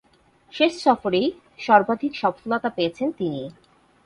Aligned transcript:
শেষ 0.53 0.73
সফরেই 0.83 1.27
সর্বাধিক 1.59 2.13
সফলতা 2.15 2.69
পেয়েছেন 2.69 3.07
তিনি। 3.11 3.41